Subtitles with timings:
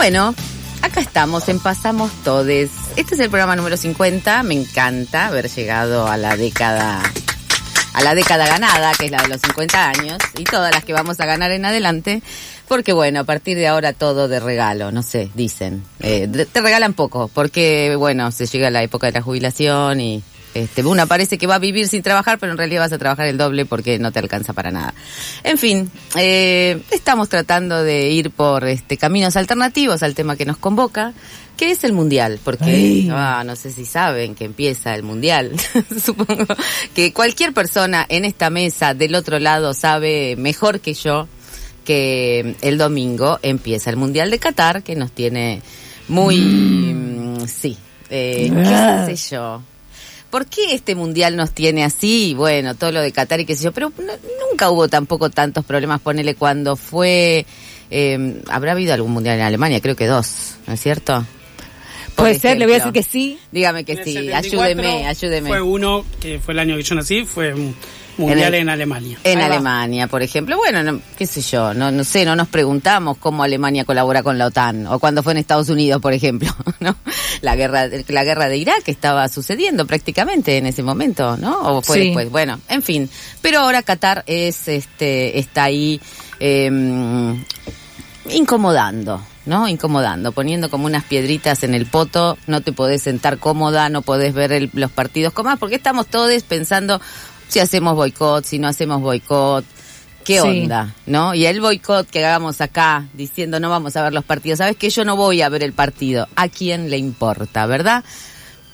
[0.00, 0.34] Bueno,
[0.80, 2.70] acá estamos en Pasamos Todes.
[2.96, 4.42] Este es el programa número 50.
[4.44, 7.02] Me encanta haber llegado a la década
[7.92, 10.94] a la década ganada, que es la de los 50 años, y todas las que
[10.94, 12.22] vamos a ganar en adelante,
[12.66, 15.84] porque bueno, a partir de ahora todo de regalo, no sé, dicen.
[16.00, 20.22] Eh, te regalan poco, porque bueno, se llega la época de la jubilación y
[20.54, 23.26] este, una parece que va a vivir sin trabajar, pero en realidad vas a trabajar
[23.26, 24.94] el doble porque no te alcanza para nada.
[25.44, 30.56] En fin, eh, estamos tratando de ir por este caminos alternativos al tema que nos
[30.56, 31.12] convoca,
[31.56, 35.52] que es el mundial, porque ah, no sé si saben que empieza el mundial.
[36.04, 36.46] Supongo
[36.94, 41.28] que cualquier persona en esta mesa del otro lado sabe mejor que yo
[41.84, 45.62] que el domingo empieza el mundial de Qatar, que nos tiene
[46.08, 47.76] muy, mm, sí,
[48.10, 49.04] eh, Ah.
[49.06, 49.62] qué sé yo.
[50.30, 52.34] ¿Por qué este mundial nos tiene así?
[52.36, 54.12] Bueno, todo lo de Qatar y qué sé yo, pero no-
[54.50, 57.44] nunca hubo tampoco tantos problemas, ponele cuando fue,
[57.90, 61.24] eh, habrá habido algún mundial en Alemania, creo que dos, ¿no es cierto?
[62.14, 63.38] Por Puede ser, le voy a decir que sí.
[63.50, 65.48] Dígame que sí, 74 ayúdeme, ayúdeme.
[65.48, 67.54] Fue uno, que fue el año que yo nací, fue
[68.24, 69.18] un mundial el- en, Alemania.
[69.24, 69.54] En Ahí va.
[69.54, 70.56] Alemania, por ejemplo.
[70.56, 74.38] Bueno, no- qué sé yo, no, no sé, no nos preguntamos cómo Alemania colabora con
[74.38, 76.48] la OTAN o cuando fue en Estados Unidos, por ejemplo,
[76.80, 76.96] ¿no?
[77.42, 81.58] La guerra, la guerra de Irak estaba sucediendo prácticamente en ese momento, ¿no?
[81.60, 82.04] O fue Sí.
[82.06, 82.30] después.
[82.30, 83.08] Bueno, en fin.
[83.40, 86.00] Pero ahora Qatar es, este, está ahí
[86.38, 87.42] em,
[88.30, 89.66] incomodando, ¿no?
[89.68, 94.34] Incomodando, poniendo como unas piedritas en el poto, no te podés sentar cómoda, no podés
[94.34, 97.00] ver el- los partidos como porque estamos todos pensando
[97.50, 99.64] si hacemos boicot, si no hacemos boicot,
[100.24, 100.48] qué Sí.
[100.62, 101.34] onda, ¿no?
[101.34, 104.88] Y el boicot que hagamos acá diciendo no vamos a ver los partidos, sabes que
[104.90, 108.04] yo no voy a ver el partido, ¿a quién le importa, verdad?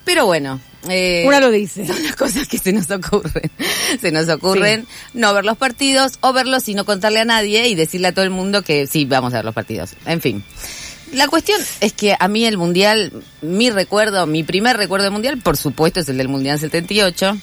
[0.05, 1.85] Pero bueno, eh, Una lo dice.
[1.85, 3.51] son las cosas que se nos ocurren.
[4.01, 7.75] Se nos ocurren no ver los partidos o verlos y no contarle a nadie y
[7.75, 9.95] decirle a todo el mundo que sí, vamos a ver los partidos.
[10.05, 10.45] En fin.
[11.13, 15.39] La cuestión es que a mí el Mundial, mi recuerdo, mi primer recuerdo del Mundial,
[15.39, 17.37] por supuesto, es el del Mundial 78.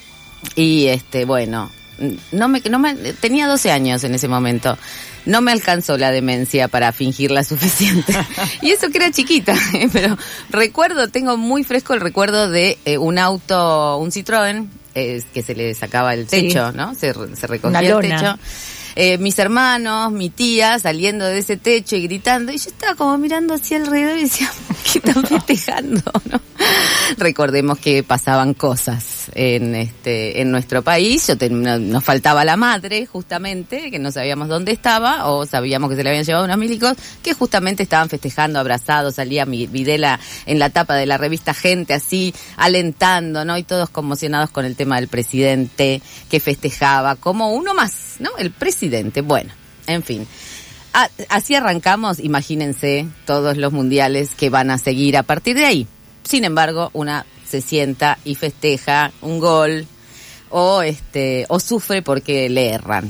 [0.55, 1.71] Y este, bueno,
[2.31, 4.77] no me, no me, tenía 12 años en ese momento.
[5.25, 8.13] No me alcanzó la demencia para fingirla suficiente.
[8.61, 9.89] y eso que era chiquita, ¿eh?
[9.93, 10.17] pero
[10.49, 15.55] recuerdo, tengo muy fresco el recuerdo de eh, un auto, un Citroën, eh, que se
[15.55, 16.47] le sacaba el Sí.
[16.47, 16.93] techo, ¿no?
[16.93, 18.37] Se, se recogía el techo.
[18.95, 23.17] Eh, mis hermanos, mi tía saliendo de ese techo y gritando, y yo estaba como
[23.17, 24.51] mirando hacia alrededor y decía,
[24.91, 26.01] ¿qué están festejando?
[26.29, 26.39] ¿no?
[27.17, 32.55] Recordemos que pasaban cosas en este en nuestro país, yo ten- no- nos faltaba la
[32.57, 36.57] madre justamente, que no sabíamos dónde estaba, o sabíamos que se le habían llevado unos
[36.57, 41.53] milicos, que justamente estaban festejando, abrazados, salía mi Videla en la tapa de la revista
[41.53, 43.57] Gente así, alentando, ¿no?
[43.57, 48.29] Y todos conmocionados con el tema del presidente que festejaba, como uno más, ¿no?
[48.37, 49.51] El presidente, bueno,
[49.87, 50.27] en fin.
[51.29, 55.87] Así arrancamos, imagínense, todos los mundiales que van a seguir a partir de ahí.
[56.23, 59.85] Sin embargo, una se sienta y festeja un gol
[60.49, 63.09] o este o sufre porque le erran.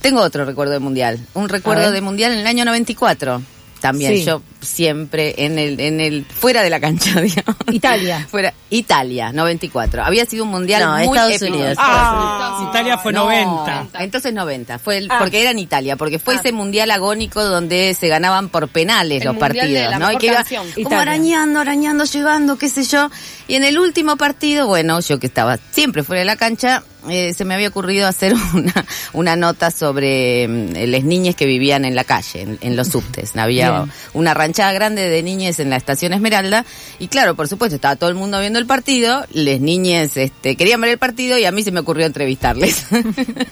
[0.00, 3.42] Tengo otro recuerdo de mundial, un recuerdo de mundial en el año 94.
[3.80, 4.24] También Sí.
[4.24, 7.56] yo siempre en el en el fuera de la cancha, digamos.
[7.70, 8.26] Italia.
[8.30, 10.04] Fuera Italia, 94.
[10.04, 11.56] Había sido un mundial No, muy Estados épico.
[11.56, 11.76] Unidos.
[11.80, 13.86] Ah, Italia fue No, 90.
[14.00, 15.16] Entonces 90, fue el, Ah.
[15.18, 19.28] porque era en Italia, porque fue ese mundial agónico donde se ganaban por penales El
[19.28, 20.12] los partidos, la ¿no?
[20.12, 21.00] Y que iba como Italia.
[21.00, 23.10] arañando, arañando, llegando, qué sé yo.
[23.48, 27.32] Y en el último partido, bueno, yo que estaba siempre fuera de la cancha, eh,
[27.34, 31.96] se me había ocurrido hacer una, una nota sobre mm, las niñas que vivían en
[31.96, 33.36] la calle, en, en los subtes.
[33.36, 33.92] Había Bien.
[34.12, 36.64] una grande de niñas en la estación Esmeralda
[36.98, 40.80] y claro, por supuesto, estaba todo el mundo viendo el partido, les niñes este, querían
[40.80, 42.86] ver el partido y a mí se me ocurrió entrevistarles.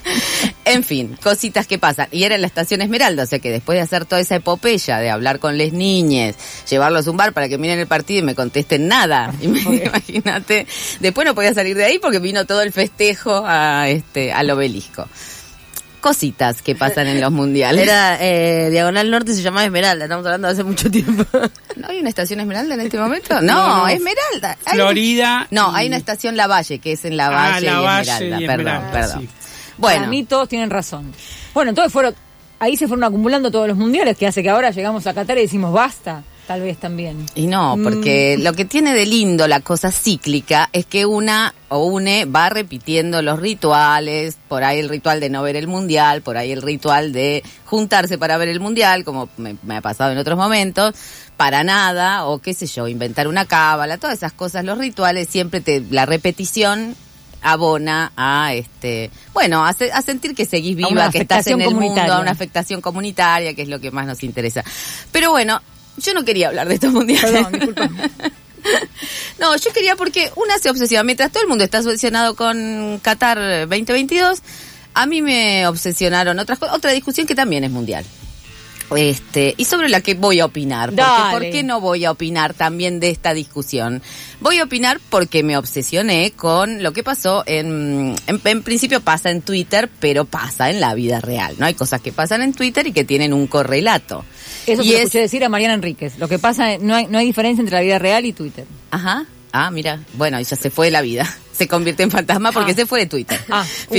[0.65, 2.09] en fin, cositas que pasan.
[2.11, 4.99] Y era en la estación Esmeralda, o sea que después de hacer toda esa epopeya
[4.99, 6.37] de hablar con les niñes,
[6.69, 10.67] llevarlos a un bar para que miren el partido y me contesten nada, imagínate,
[11.01, 15.09] después no podía salir de ahí porque vino todo el festejo a este al obelisco.
[16.01, 17.83] Cositas que pasan en los mundiales.
[17.83, 21.25] Era eh, Diagonal Norte, se llamaba Esmeralda, estamos hablando de hace mucho tiempo.
[21.77, 23.41] ¿No hay una estación Esmeralda en este momento?
[23.41, 23.89] No, No, no.
[23.89, 24.57] Esmeralda.
[24.65, 25.47] Hay- Florida.
[25.51, 27.85] No, y- hay una estación La Valle, que es en La Valle, Ah, La y,
[27.85, 28.41] Valle Esmeralda.
[28.41, 29.21] y Perdón, perdón.
[29.23, 29.29] sí.
[29.77, 31.13] Bueno, Para mí todos tienen razón.
[31.55, 32.15] Bueno, entonces fueron,
[32.61, 35.43] ahí se fueron acumulando todos los mundiales, que hace que ahora llegamos a Qatar y
[35.43, 37.25] decimos basta, tal vez también.
[37.37, 38.43] y no, porque Mm.
[38.43, 43.23] lo que tiene de lindo la cosa cíclica es que una o une va repitiendo
[43.23, 47.13] los rituales, por ahí el ritual de no ver el mundial, por ahí el ritual
[47.13, 50.95] de juntarse para ver el mundial, como me, me ha pasado en otros momentos,
[51.37, 55.61] para nada, o qué sé yo, inventar una cábala, todas esas cosas, los rituales, siempre
[55.61, 56.97] te, la repetición
[57.41, 61.73] abona a este bueno a, se- a sentir que seguís viva que estás en el
[61.73, 64.65] mundo a una afectación comunitaria que es lo que más nos interesa
[65.13, 65.61] pero bueno
[65.99, 67.31] yo no quería hablar de estos mundiales.
[67.31, 67.91] Perdón, disculpa.
[69.39, 71.05] No, yo quería porque una se obsesiona.
[71.05, 74.43] Mientras todo el mundo está obsesionado con Qatar 2022,
[74.95, 76.59] a mí me obsesionaron otras.
[76.63, 78.05] Otra discusión que también es mundial.
[78.97, 80.91] Este, y sobre la que voy a opinar.
[80.91, 81.05] Porque.
[81.33, 84.03] ¿Por qué no voy a opinar también de esta discusión?
[84.41, 89.31] Voy a opinar porque me obsesioné con lo que pasó en, en, en principio pasa
[89.31, 91.67] en Twitter, pero pasa en la vida real, ¿no?
[91.67, 94.25] Hay cosas que pasan en Twitter y que tienen un correlato.
[94.67, 96.19] Eso y se lo es- escuché decir a Mariana Enríquez.
[96.19, 98.65] Lo que pasa, no hay, no hay diferencia entre la vida real y Twitter.
[98.91, 99.27] Ajá.
[99.53, 100.01] Ah, mira.
[100.15, 101.27] Bueno, ya se fue de la vida.
[101.59, 102.75] Se convierte en fantasma porque Ah.
[102.77, 103.41] se fue de Twitter.
[103.51, 103.95] Ah, uh.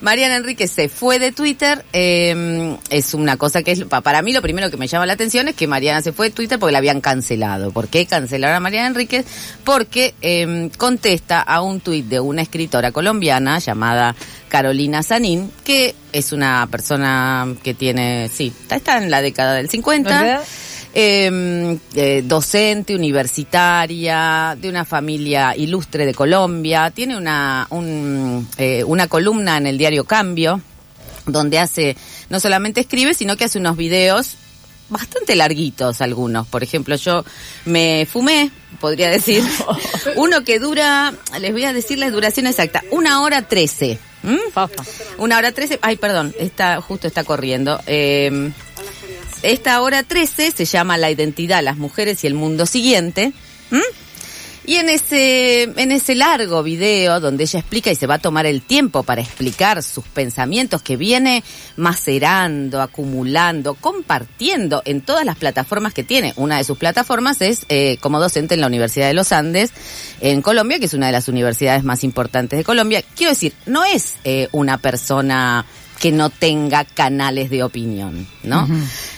[0.00, 1.84] Mariana Enrique se fue de Twitter.
[1.92, 5.12] eh, es una cosa que es, pa- para mí lo primero que me llama la
[5.14, 7.72] atención es que Mariana se fue de Twitter porque la habían cancelado.
[7.72, 9.26] ¿Por qué cancelaron a Mariana Enríquez?
[9.64, 14.14] Porque eh, contesta a un tuit de una escritora colombiana llamada
[14.48, 20.22] Carolina Sanín, que es una persona que tiene, sí, está, en la década del 50.
[20.22, 20.42] ¿Verdad?
[21.00, 26.90] Eh, eh, docente, universitaria, de una familia ilustre de Colombia.
[26.90, 30.60] Tiene una, un, eh, una columna en el diario Cambio,
[31.24, 31.96] donde hace,
[32.30, 34.38] no solamente escribe, sino que hace unos videos
[34.88, 36.48] bastante larguitos algunos.
[36.48, 37.24] Por ejemplo, yo
[37.64, 39.44] me fumé, podría decir,
[40.16, 44.00] uno que dura, les voy a decir la duración exacta, una hora trece.
[45.18, 47.80] Una hora trece, ay, perdón, está, justo está corriendo.
[47.86, 48.50] Eh,
[49.42, 53.32] esta hora 13 se llama La identidad, las mujeres y el mundo siguiente.
[53.70, 53.82] ¿m?
[54.68, 58.44] Y en ese, en ese largo video donde ella explica y se va a tomar
[58.44, 61.42] el tiempo para explicar sus pensamientos que viene
[61.76, 66.34] macerando, acumulando, compartiendo en todas las plataformas que tiene.
[66.36, 69.72] Una de sus plataformas es eh, como docente en la Universidad de los Andes
[70.20, 73.02] en Colombia, que es una de las universidades más importantes de Colombia.
[73.16, 75.64] Quiero decir, no es eh, una persona
[75.98, 78.68] que no tenga canales de opinión, ¿no?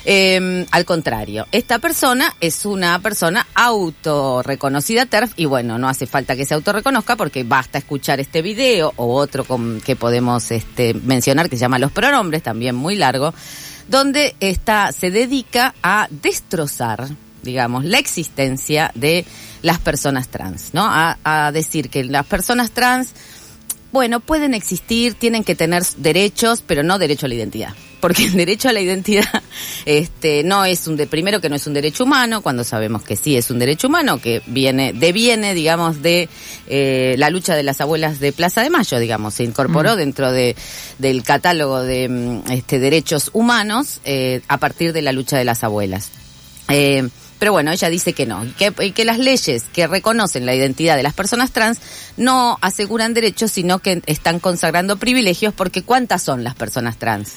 [0.05, 6.37] Eh, al contrario, esta persona es una persona autorreconocida TERF y bueno, no hace falta
[6.37, 11.51] que se autorreconozca porque basta escuchar este video o otro con, que podemos este, mencionar
[11.51, 13.35] que se llama Los pronombres, también muy largo,
[13.89, 17.09] donde está, se dedica a destrozar
[17.43, 19.25] digamos, la existencia de
[19.63, 20.85] las personas trans, ¿no?
[20.85, 23.15] A, a decir que las personas trans
[23.93, 27.75] bueno, pueden existir, tienen que tener derechos, pero no derecho a la identidad.
[28.01, 29.43] Porque el derecho a la identidad,
[29.85, 33.17] este, no es un de, primero que no es un derecho humano, cuando sabemos que
[33.17, 36.29] sí es un derecho humano, que viene, deviene, digamos, de
[36.67, 40.57] eh, la lucha de las abuelas de Plaza de Mayo, digamos, se incorporó dentro de,
[40.99, 45.63] del catálogo de mm, este, derechos humanos eh, a partir de la lucha de las
[45.63, 46.11] abuelas.
[46.69, 47.07] Eh,
[47.41, 50.95] pero bueno, ella dice que no, y que, que las leyes que reconocen la identidad
[50.95, 51.79] de las personas trans
[52.19, 57.33] no aseguran derechos, sino que están consagrando privilegios, porque ¿cuántas son las personas trans?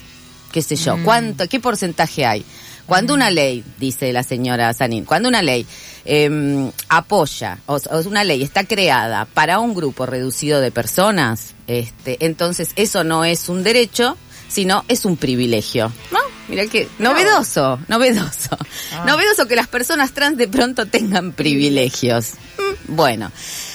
[0.52, 0.98] ¿Qué sé yo?
[1.06, 2.46] ¿Cuánto, ¿Qué porcentaje hay?
[2.86, 5.66] Cuando una ley, dice la señora Sanín, cuando una ley
[6.04, 12.18] eh, apoya, o, o una ley está creada para un grupo reducido de personas, este,
[12.26, 14.18] entonces eso no es un derecho,
[14.50, 15.94] sino es un privilegio.
[16.12, 16.20] ¿No?
[16.48, 18.57] Mira que novedoso, novedoso.
[19.06, 22.34] Novedoso que las personas trans de pronto tengan privilegios.
[22.57, 23.31] Mm, Bueno,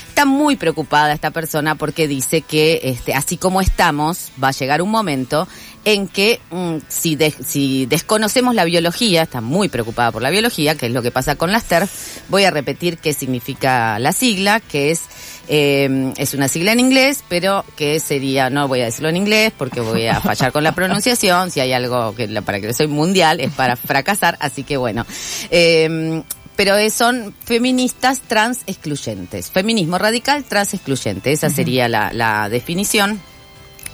[0.09, 4.83] está muy preocupada esta persona porque dice que este, así como estamos, va a llegar
[4.83, 5.49] un momento
[5.85, 10.75] en que mm, si, de- si desconocemos la biología, está muy preocupada por la biología,
[10.77, 11.91] que es lo que pasa con las TERF,
[12.29, 15.03] voy a repetir qué significa la sigla, que es
[15.51, 19.51] eh, es una sigla en inglés, pero que sería, no voy a decirlo en inglés
[19.57, 23.41] porque voy a fallar con la pronunciación, si hay algo que para que soy mundial
[23.41, 25.07] es para fracasar, así que bueno.
[25.51, 26.23] Eh,
[26.55, 29.49] pero son feministas trans excluyentes.
[29.49, 33.21] Feminismo radical trans excluyente, esa sería la, la definición.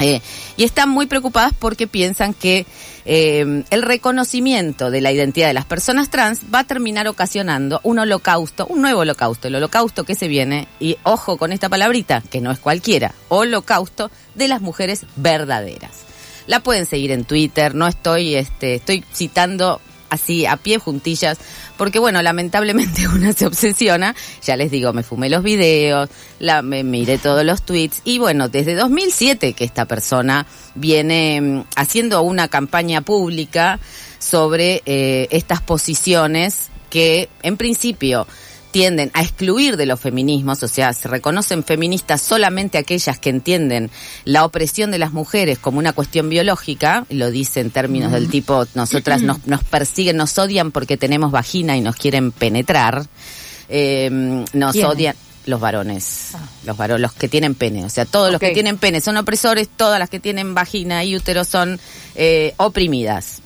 [0.00, 0.20] Eh,
[0.56, 2.66] y están muy preocupadas porque piensan que
[3.04, 7.98] eh, el reconocimiento de la identidad de las personas trans va a terminar ocasionando un
[7.98, 12.40] holocausto, un nuevo holocausto, el holocausto que se viene, y ojo con esta palabrita, que
[12.40, 15.92] no es cualquiera, holocausto de las mujeres verdaderas.
[16.46, 19.80] La pueden seguir en Twitter, no estoy, este, estoy citando
[20.14, 21.38] así a pie juntillas,
[21.76, 26.82] porque bueno, lamentablemente una se obsesiona, ya les digo, me fumé los videos, la, me
[26.84, 32.48] miré todos los tweets, y bueno, desde 2007 que esta persona viene mm, haciendo una
[32.48, 33.78] campaña pública
[34.18, 38.26] sobre eh, estas posiciones que en principio
[38.74, 43.88] tienden a excluir de los feminismos, o sea, se reconocen feministas solamente aquellas que entienden
[44.24, 48.66] la opresión de las mujeres como una cuestión biológica, lo dice en términos del tipo,
[48.74, 53.06] nosotras nos, nos persiguen, nos odian porque tenemos vagina y nos quieren penetrar,
[53.68, 54.10] eh,
[54.52, 55.14] nos odian
[55.46, 56.30] los varones,
[56.66, 59.68] los varones, los que tienen pene, o sea, todos los que tienen pene son opresores,
[59.68, 61.78] todas las que tienen vagina y útero son
[62.16, 63.40] eh, oprimidas.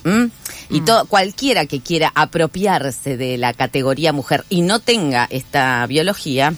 [0.70, 6.54] Y todo, cualquiera que quiera apropiarse de la categoría mujer y no tenga esta biología,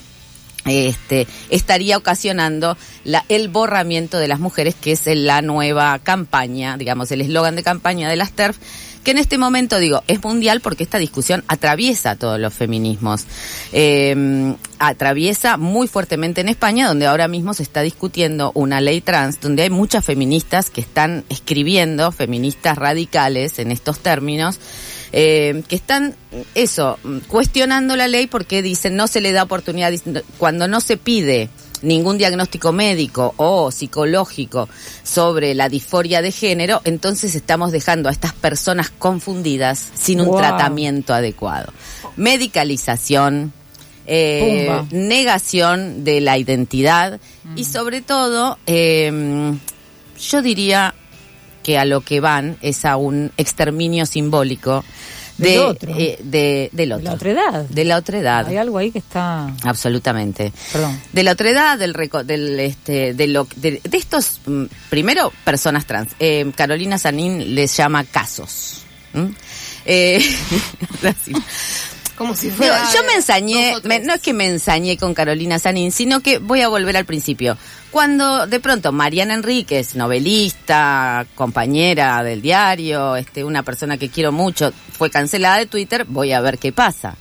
[0.65, 7.11] este, estaría ocasionando la, el borramiento de las mujeres, que es la nueva campaña, digamos,
[7.11, 8.57] el eslogan de campaña de las TERF,
[9.03, 13.25] que en este momento, digo, es mundial porque esta discusión atraviesa todos los feminismos.
[13.71, 19.39] Eh, atraviesa muy fuertemente en España, donde ahora mismo se está discutiendo una ley trans,
[19.39, 24.59] donde hay muchas feministas que están escribiendo, feministas radicales en estos términos,
[25.11, 26.15] eh, que están,
[26.55, 29.93] eso, cuestionando la ley porque dicen no se le da oportunidad,
[30.37, 31.49] cuando no se pide
[31.81, 34.69] ningún diagnóstico médico o psicológico
[35.03, 40.37] sobre la disforia de género, entonces estamos dejando a estas personas confundidas sin un Wow.
[40.37, 41.73] tratamiento adecuado.
[42.17, 43.53] Medicalización,
[44.07, 47.19] eh, negación de la identidad
[47.55, 49.53] y sobre todo, eh,
[50.19, 50.93] yo diría
[51.63, 54.83] que a lo que van es a un exterminio simbólico
[55.41, 55.91] de, Del otro.
[55.97, 57.65] eh, de- del la otra edad.
[57.65, 58.47] De la otra edad.
[58.47, 59.53] Hay algo ahí que está...
[59.63, 60.53] Absolutamente.
[60.71, 61.01] Perdón.
[61.11, 65.85] De la otredad, del, reco- del este, de, lo, de, de estos, mm, primero, personas
[65.85, 66.13] trans.
[66.19, 68.83] Eh, Carolina Sanín les llama casos.
[69.13, 69.25] ¿Mm?
[69.85, 70.23] Eh.
[72.17, 72.87] Como si fuera.
[72.93, 76.61] yo me ensañé, me- no es que me ensañé con Carolina Sanín, sino que voy
[76.61, 77.57] a volver al principio.
[77.89, 84.71] Cuando de pronto Mariana Enríquez, novelista, compañera del diario, este, una persona que quiero mucho,
[85.01, 87.15] fue cancelada de Twitter, voy a ver qué pasa.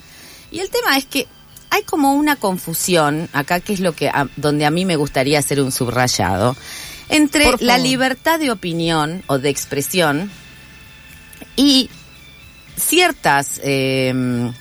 [0.51, 1.27] Y el tema es que
[1.71, 5.39] hay como una confusión acá, que es lo que a- donde a mí me gustaría
[5.39, 6.55] hacer un subrayado,
[7.09, 10.31] entre la libertad de opinión o de expresión
[11.57, 11.89] y
[12.77, 14.13] ciertas eh,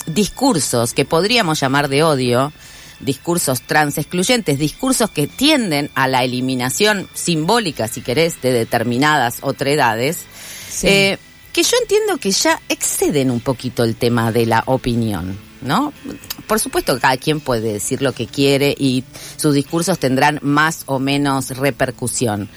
[0.05, 2.53] discursos que podríamos llamar de odio,
[3.01, 10.19] discursos trans excluyentes, discursos que tienden a la eliminación simbólica, si querés, de determinadas otredades,
[10.69, 10.88] Sí.
[10.88, 11.17] eh,
[11.59, 15.91] que yo entiendo que ya exceden un poquito el tema de la opinión, ¿no?
[16.47, 19.03] Por supuesto que cada quien puede decir lo que quiere y
[19.35, 22.47] sus discursos tendrán más o menos repercusión.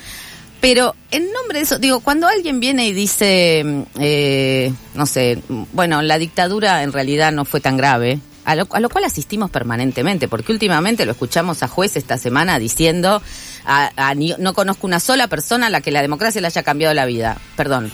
[0.61, 5.43] Pero en nombre de eso, digo, cuando alguien viene y dice, mm, eh, no sé,
[5.49, 9.03] mm, bueno, la dictadura en realidad no fue tan grave, a lo, a lo cual
[9.05, 13.21] asistimos permanentemente, porque últimamente lo escuchamos a juez esta semana diciendo,
[13.65, 16.95] a- a no conozco una sola persona a la que la democracia le haya cambiado
[16.95, 17.37] la vida.
[17.57, 17.91] Perdón.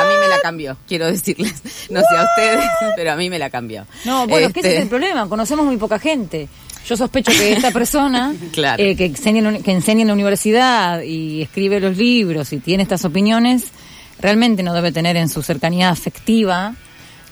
[0.00, 1.54] A mí me la cambió, quiero decirles.
[1.90, 2.64] No sé a ustedes,
[2.96, 3.86] pero a mí me la cambió.
[4.04, 5.28] No, bueno, es que ese Este, es el problema.
[5.28, 6.48] Conocemos muy poca gente.
[6.86, 8.82] Yo sospecho que esta persona Claro.
[8.82, 12.58] eh, que, enseña en, la- que enseña en la universidad y escribe los libros y
[12.58, 13.64] tiene estas opiniones,
[14.20, 16.74] realmente no debe tener en su cercanía afectiva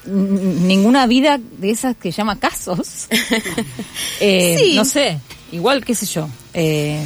[0.07, 3.09] ninguna vida de esas que llama casos.
[4.21, 4.75] Eh, Sí.
[4.77, 5.19] No sé,
[5.53, 6.29] igual, qué sé yo.
[6.55, 7.03] Eh,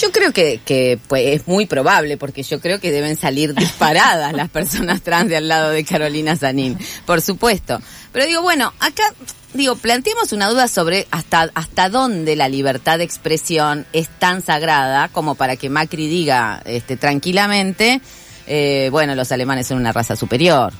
[0.00, 4.32] Yo creo que, que pues, es muy probable, porque yo creo que deben salir disparadas
[4.32, 7.80] las personas trans de al lado de Carolina Sanín, por supuesto.
[8.12, 9.02] Pero digo, bueno, acá,
[9.54, 15.08] digo, planteemos una duda sobre hasta, hasta dónde la libertad de expresión es tan sagrada
[15.08, 18.00] como para que Macri diga este, tranquilamente,
[18.46, 20.72] eh, bueno, los alemanes son una raza superior.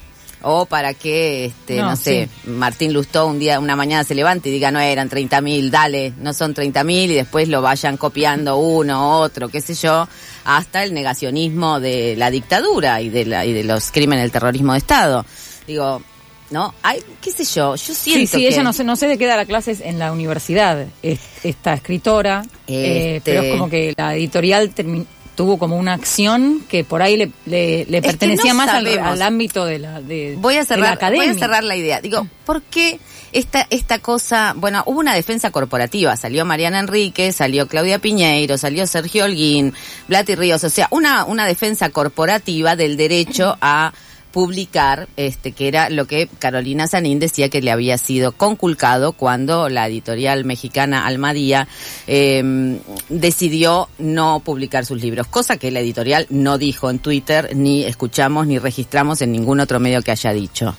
[0.44, 4.48] O para que, este, no, No, sé, Martín Lustó un día, una mañana se levante
[4.48, 7.96] y diga, no eran 30 mil, dale, no son 30 mil y después lo vayan
[7.96, 10.08] copiando uno, otro, qué sé yo,
[10.44, 14.72] hasta el negacionismo de la dictadura y de, la, y de los crímenes del terrorismo
[14.72, 15.24] de Estado.
[15.66, 16.02] Digo,
[16.50, 16.74] ¿no?
[16.82, 18.48] Hay, qué sé yo, yo sí, siento sí, que...
[18.48, 21.72] ella no sé, no sé de qué da las clases en la universidad, es- esta
[21.74, 26.84] escritora, eh, Este- pero es como que la editorial termi- tuvo como una acción que
[26.84, 30.62] por ahí le, le, pertenecía no más al, ámbito de la, de, voy a de
[30.62, 31.30] la cerrar, voy academia.
[31.30, 32.00] a cerrar la idea.
[32.00, 33.00] Digo, ¿por qué
[33.32, 34.54] esta, esta cosa?
[34.56, 36.16] Bueno, hubo una defensa corporativa.
[36.16, 39.72] Salió Mariana Enrique, salió Claudia Piñeiro, salió Sergio Holguín,
[40.08, 40.62] Blati Ríos.
[40.64, 43.92] O sea, una, una defensa corporativa del derecho a
[44.32, 49.68] publicar, este, que era lo que Carolina Sanín decía que le había sido conculcado cuando
[49.68, 51.68] la editorial mexicana Almadía
[52.06, 57.84] eh, decidió no publicar sus libros, cosa que la editorial no dijo en Twitter, ni
[57.84, 60.74] escuchamos, ni registramos en ningún otro medio que haya dicho.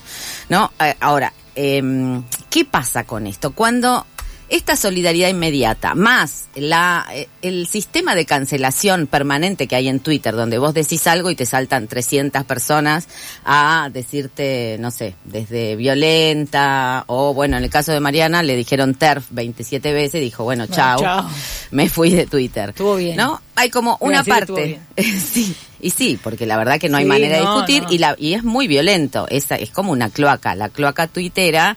[0.50, 0.72] ¿No?
[0.80, 3.52] Eh, ahora, eh, ¿qué pasa con esto?
[3.52, 4.06] Cuando
[4.54, 10.36] esta solidaridad inmediata, más la, eh, el sistema de cancelación permanente que hay en Twitter,
[10.36, 13.08] donde vos decís algo y te saltan 300 personas
[13.46, 18.94] a decirte, no sé, desde violenta, o bueno, en el caso de Mariana le dijeron
[18.94, 21.00] TERF 27 veces y dijo, bueno, chao,
[21.72, 22.70] me fui de Twitter.
[22.70, 23.18] Estuvo bien.
[23.18, 23.42] ¿No?
[23.56, 24.80] Hay como una parte.
[24.98, 27.92] sí, y sí, porque la verdad que no hay manera de discutir no.
[27.92, 31.76] y la y es muy violento, es, es como una cloaca, la cloaca tuitera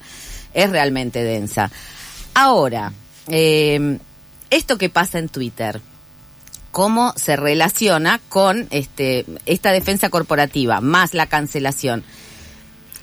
[0.53, 1.71] es realmente densa.
[2.39, 2.93] Ahora,
[3.29, 3.97] eh,
[4.51, 5.81] esto que pasa en Twitter,
[6.69, 12.03] ¿cómo se relaciona con este esta defensa corporativa más la cancelación?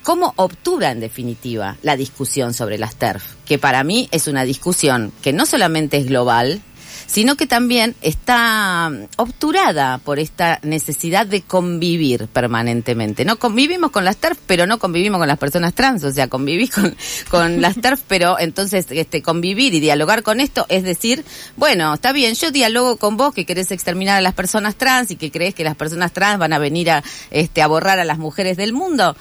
[0.05, 5.12] cómo obtura en definitiva la discusión sobre las TERF, que para mí es una discusión
[5.23, 6.61] que no solamente es global,
[7.06, 13.25] sino que también está obturada por esta necesidad de convivir permanentemente.
[13.25, 16.70] No convivimos con las TERF, pero no convivimos con las personas trans, o sea, convivís
[16.70, 16.96] con,
[17.30, 21.25] con las TERF, pero entonces este convivir y dialogar con esto es decir,
[21.56, 25.16] bueno, está bien, yo dialogo con vos que querés exterminar a las personas trans y
[25.16, 28.18] que crees que las personas trans van a venir a este a borrar a las
[28.18, 29.16] mujeres del mundo.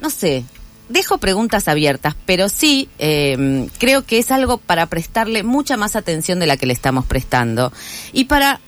[0.00, 0.44] No sé,
[0.88, 6.38] dejo preguntas abiertas, pero sí eh, creo que es algo para prestarle mucha más atención
[6.38, 7.72] de la que le estamos prestando.
[8.12, 8.60] Y para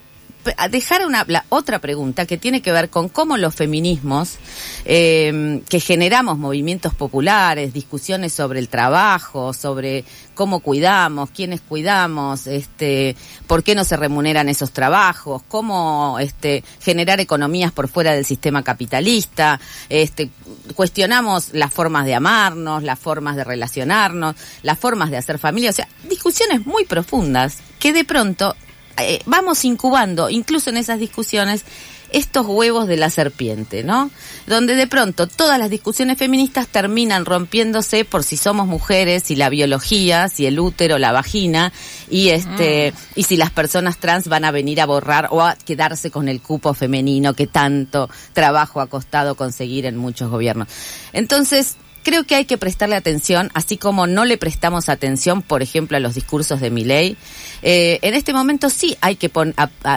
[0.71, 4.37] dejar una otra pregunta que tiene que ver con cómo los feminismos
[4.85, 13.17] eh, que generamos movimientos populares, discusiones sobre el trabajo, sobre cómo cuidamos, quiénes cuidamos, este,
[13.49, 18.63] por qué no se remuneran esos trabajos, cómo este, generar economías por fuera del sistema
[18.63, 20.31] capitalista, este,
[20.77, 25.73] cuestionamos las formas de amarnos, las formas de relacionarnos, las formas de hacer familia, o
[25.73, 28.55] sea, discusiones muy profundas que de pronto
[29.01, 31.65] eh, vamos incubando, incluso en esas discusiones,
[32.11, 34.11] estos huevos de la serpiente, ¿no?
[34.47, 39.51] Donde de pronto todas las discusiones feministas terminan rompiéndose por si somos mujeres, si la
[39.51, 41.73] biología, si el útero, la vagina,
[42.11, 46.11] y este, y si las personas trans van a venir a borrar o a quedarse
[46.11, 50.69] con el cupo femenino que tanto trabajo ha costado conseguir en muchos gobiernos.
[51.13, 55.97] Entonces, creo que hay que prestarle atención, así como no le prestamos atención, por ejemplo,
[55.97, 57.17] a los discursos de Miley.
[57.63, 59.31] Eh, en este momento sí hay que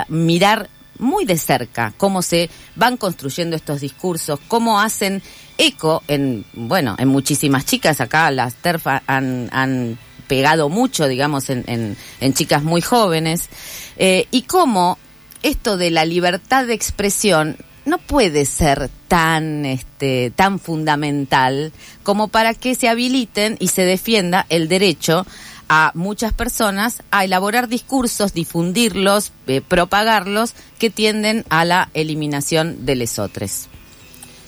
[0.07, 5.21] mirar muy de cerca cómo se van construyendo estos discursos, cómo hacen
[5.57, 8.01] eco en, bueno, en muchísimas chicas.
[8.01, 11.97] Acá las TERF han, pegado mucho, digamos, en
[12.33, 13.49] chicas muy jóvenes.
[13.97, 14.97] Eh, y cómo
[15.43, 21.71] esto de la libertad de expresión no puede ser tan este tan fundamental
[22.03, 25.25] como para que se habiliten y se defienda el derecho
[25.73, 32.95] a muchas personas a elaborar discursos, difundirlos, eh, propagarlos que tienden a la eliminación de
[32.97, 33.70] lesotres.